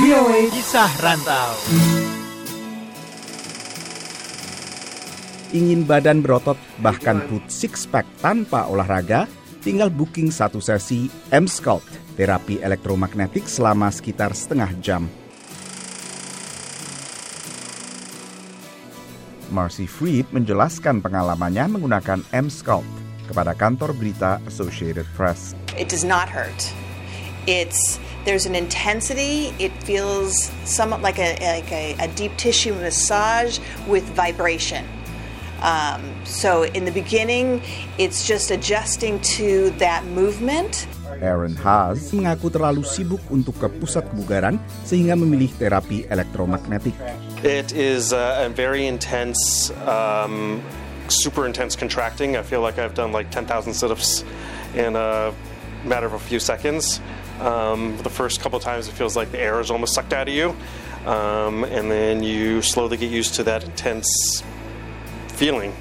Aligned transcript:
VOA 0.00 0.40
Kisah 0.54 0.92
Rantau. 1.02 1.50
Ingin 5.50 5.82
badan 5.82 6.22
berotot 6.22 6.54
bahkan 6.78 7.26
put 7.26 7.42
six 7.50 7.84
pack 7.90 8.06
tanpa 8.22 8.70
olahraga? 8.70 9.26
Tinggal 9.60 9.92
booking 9.92 10.32
satu 10.32 10.56
sesi 10.56 11.12
M-Sculpt, 11.28 12.16
terapi 12.16 12.64
elektromagnetik 12.64 13.44
selama 13.44 13.92
sekitar 13.92 14.32
setengah 14.32 14.72
jam. 14.80 15.04
Marcy 19.52 19.84
Fried 19.84 20.30
menjelaskan 20.32 21.04
pengalamannya 21.04 21.76
menggunakan 21.76 22.24
M-Sculpt 22.30 22.88
kepada 23.28 23.52
kantor 23.52 23.92
berita 23.92 24.40
Associated 24.48 25.04
Press. 25.12 25.52
It 25.76 25.92
does 25.92 26.06
not 26.06 26.30
hurt. 26.30 26.72
It's 27.50 27.98
there's 28.22 28.46
an 28.46 28.54
intensity. 28.54 29.50
It 29.58 29.74
feels 29.82 30.54
somewhat 30.62 31.02
like 31.02 31.18
a 31.18 31.34
like 31.42 31.66
a, 31.74 31.98
a 31.98 32.06
deep 32.14 32.38
tissue 32.38 32.78
massage 32.78 33.58
with 33.90 34.06
vibration. 34.14 34.86
Um, 35.58 36.14
so 36.24 36.62
in 36.62 36.86
the 36.86 36.94
beginning, 36.94 37.60
it's 37.98 38.22
just 38.22 38.54
adjusting 38.54 39.20
to 39.36 39.70
that 39.82 40.06
movement. 40.06 40.86
Aaron 41.18 41.58
Haas 41.58 42.14
mengaku 42.14 42.54
terlalu 42.54 42.86
sibuk 42.86 43.20
untuk 43.34 43.58
ke 43.58 43.66
pusat 43.82 44.06
kebugaran 44.14 44.62
sehingga 44.86 45.18
memilih 45.18 45.50
terapi 45.58 46.06
elektromagnetik. 46.06 46.94
It 47.42 47.74
is 47.74 48.14
uh, 48.14 48.46
a 48.46 48.48
very 48.48 48.86
intense, 48.86 49.68
um, 49.84 50.62
super 51.10 51.44
intense 51.44 51.74
contracting. 51.74 52.38
I 52.38 52.46
feel 52.46 52.62
like 52.62 52.78
I've 52.78 52.94
done 52.94 53.10
like 53.10 53.28
10,000 53.34 53.74
sit-ups 53.74 54.22
in 54.72 54.94
a 54.94 55.34
matter 55.84 56.06
of 56.06 56.14
a 56.14 56.22
few 56.22 56.38
seconds. 56.38 57.02
Um, 57.40 57.96
the 58.04 58.12
first 58.12 58.44
couple 58.44 58.60
times 58.60 58.86
it 58.86 58.92
feels 58.92 59.16
like 59.16 59.32
the 59.32 59.40
air 59.40 59.60
is 59.60 59.72
almost 59.72 59.96
sucked 59.96 60.12
out 60.12 60.28
of 60.28 60.34
you. 60.34 60.52
Um, 61.08 61.64
and 61.64 61.90
then 61.90 62.22
you 62.22 62.60
slowly 62.60 63.00
get 63.00 63.08
used 63.08 63.34
to 63.40 63.42
that 63.48 63.64
intense 63.64 64.44
feeling. 65.40 65.72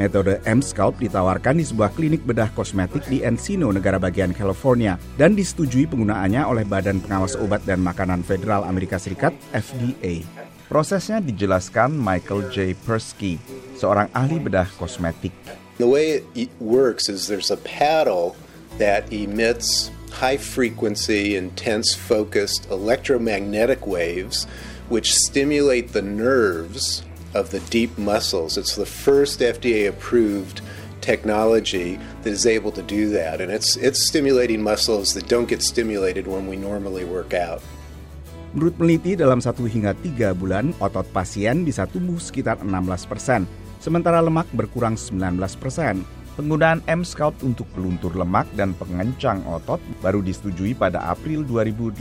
Metode 0.00 0.40
M-Sculpt 0.42 1.04
ditawarkan 1.04 1.60
di 1.60 1.68
sebuah 1.68 1.92
klinik 1.92 2.24
bedah 2.24 2.50
kosmetik 2.56 3.06
di 3.06 3.20
Encino, 3.22 3.70
negara 3.70 4.00
bagian 4.00 4.32
California, 4.32 4.96
dan 5.20 5.36
disetujui 5.36 5.84
penggunaannya 5.84 6.42
oleh 6.48 6.64
Badan 6.64 6.98
Pengawas 7.04 7.36
Obat 7.36 7.62
dan 7.68 7.84
Makanan 7.84 8.24
Federal 8.24 8.64
Amerika 8.64 8.96
Serikat 8.96 9.36
(FDA). 9.52 10.24
Prosesnya 10.66 11.20
dijelaskan 11.20 11.92
Michael 11.92 12.48
J. 12.48 12.72
Persky, 12.72 13.36
seorang 13.76 14.08
ahli 14.16 14.40
bedah 14.40 14.66
kosmetik. 14.80 15.36
The 15.76 15.84
way 15.84 16.24
it 16.32 16.48
works 16.56 17.12
is 17.12 17.28
there's 17.28 17.52
a 17.52 17.60
paddle 17.60 18.32
that 18.80 19.04
emits 19.12 19.92
high 20.12 20.36
frequency, 20.36 21.34
intense 21.36 21.94
focused 21.94 22.70
electromagnetic 22.70 23.86
waves 23.86 24.46
which 24.92 25.16
stimulate 25.16 25.96
the 25.96 26.04
nerves 26.04 27.00
of 27.32 27.48
the 27.48 27.60
deep 27.72 27.96
muscles. 27.96 28.60
It's 28.60 28.76
the 28.76 28.84
first 28.84 29.40
FDA 29.40 29.88
approved 29.88 30.60
technology 31.00 31.98
that 32.22 32.30
is 32.30 32.46
able 32.46 32.70
to 32.70 32.84
do 32.84 33.10
that 33.10 33.42
and 33.42 33.50
it's 33.50 33.74
it's 33.80 34.06
stimulating 34.06 34.62
muscles 34.62 35.18
that 35.18 35.26
don't 35.26 35.50
get 35.50 35.58
stimulated 35.58 36.30
when 36.30 36.46
we 36.46 36.54
normally 36.54 37.02
work 37.02 37.34
out. 37.34 37.58
Menurut 38.52 38.76
peneliti, 38.76 39.16
dalam 39.16 39.40
satu 39.40 39.64
hingga 39.64 39.96
tiga 40.04 40.36
bulan, 40.36 40.76
otot 40.76 41.08
pasien 41.08 41.64
bisa 41.64 41.88
tumbuh 41.88 42.20
sekitar 42.20 42.60
16 42.60 43.08
persen, 43.08 43.48
sementara 43.80 44.20
lemak 44.20 44.44
berkurang 44.52 44.92
19 44.92 45.40
persen. 45.56 46.04
Penggunaan 46.32 46.80
M-Sculpt 46.88 47.44
untuk 47.44 47.68
peluntur 47.76 48.16
lemak 48.16 48.48
dan 48.56 48.72
pengencang 48.80 49.44
otot 49.44 49.76
baru 50.00 50.24
disetujui 50.24 50.72
pada 50.72 51.12
April 51.12 51.44
2018. 51.44 52.00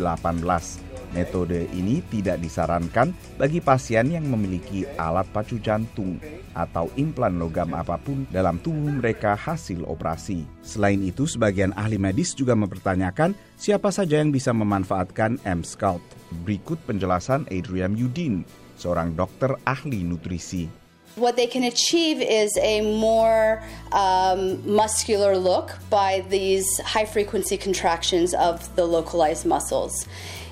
Metode 1.12 1.68
ini 1.76 2.00
tidak 2.08 2.40
disarankan 2.40 3.12
bagi 3.36 3.60
pasien 3.60 4.08
yang 4.08 4.24
memiliki 4.32 4.88
alat 4.96 5.28
pacu 5.36 5.60
jantung 5.60 6.16
atau 6.56 6.88
implan 6.96 7.36
logam 7.36 7.76
apa 7.76 8.00
pun 8.00 8.24
dalam 8.32 8.56
tubuh 8.64 9.04
mereka 9.04 9.36
hasil 9.36 9.84
operasi. 9.84 10.48
Selain 10.64 11.04
itu, 11.04 11.28
sebagian 11.28 11.76
ahli 11.76 12.00
medis 12.00 12.32
juga 12.32 12.56
mempertanyakan 12.56 13.36
siapa 13.60 13.92
saja 13.92 14.24
yang 14.24 14.32
bisa 14.32 14.56
memanfaatkan 14.56 15.44
M-Sculpt. 15.44 16.08
Berikut 16.48 16.80
penjelasan 16.88 17.44
Adrian 17.52 18.00
Yudin, 18.00 18.48
seorang 18.80 19.12
dokter 19.12 19.52
ahli 19.68 20.08
nutrisi. 20.08 20.81
What 21.16 21.36
they 21.36 21.48
can 21.48 21.64
achieve 21.64 22.22
is 22.22 22.58
a 22.58 22.98
more 22.98 23.62
um, 23.92 24.76
muscular 24.76 25.38
look 25.38 25.78
by 25.90 26.26
these 26.30 26.80
high 26.80 27.06
frequency 27.06 27.58
contractions 27.58 28.34
of 28.34 28.74
the 28.78 28.86
localized 28.86 29.46
muscles. 29.46 30.08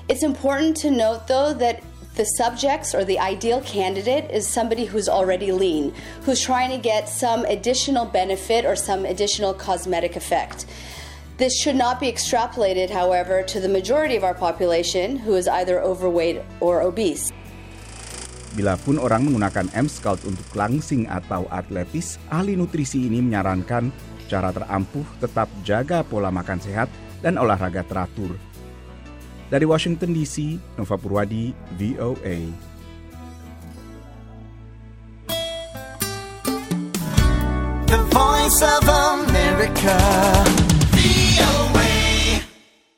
It's 0.08 0.22
important 0.22 0.76
to 0.78 0.90
note, 0.90 1.28
though, 1.28 1.54
that 1.54 1.82
the 2.16 2.24
subjects 2.24 2.94
or 2.94 3.04
the 3.04 3.18
ideal 3.18 3.62
candidate 3.62 4.30
is 4.30 4.46
somebody 4.46 4.84
who's 4.84 5.08
already 5.08 5.52
lean, 5.52 5.94
who's 6.22 6.42
trying 6.42 6.70
to 6.70 6.78
get 6.78 7.08
some 7.08 7.46
additional 7.46 8.04
benefit 8.04 8.66
or 8.66 8.76
some 8.76 9.06
additional 9.06 9.54
cosmetic 9.54 10.16
effect. 10.16 10.66
This 11.38 11.58
should 11.58 11.76
not 11.76 12.00
be 12.00 12.12
extrapolated, 12.12 12.90
however, 12.90 13.42
to 13.44 13.60
the 13.60 13.68
majority 13.68 14.14
of 14.14 14.24
our 14.24 14.34
population 14.34 15.16
who 15.16 15.36
is 15.36 15.48
either 15.48 15.80
overweight 15.80 16.42
or 16.60 16.82
obese. 16.82 17.32
Bila 18.50 18.74
pun 18.74 18.98
orang 18.98 19.30
menggunakan 19.30 19.70
M-Sculpt 19.70 20.26
untuk 20.26 20.48
langsing 20.58 21.06
atau 21.06 21.46
atletis, 21.54 22.18
ahli 22.34 22.58
nutrisi 22.58 23.06
ini 23.06 23.22
menyarankan 23.22 23.94
cara 24.26 24.50
terampuh 24.50 25.06
tetap 25.22 25.46
jaga 25.62 26.02
pola 26.02 26.34
makan 26.34 26.58
sehat 26.58 26.90
dan 27.22 27.38
olahraga 27.38 27.86
teratur. 27.86 28.34
Dari 29.50 29.66
Washington 29.66 30.14
DC, 30.14 30.58
Nova 30.78 30.94
Purwadi, 30.94 31.54
VOA. 31.74 32.38
The 37.90 37.98
Voice 38.14 38.60
of 38.62 38.86
America. 38.86 39.98